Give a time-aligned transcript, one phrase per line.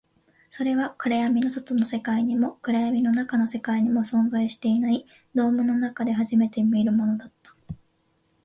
[0.49, 7.55] それは暗闇の外の世界にも、暗闇の中の世界にも存在していない、ドームの中で初めて見るものだった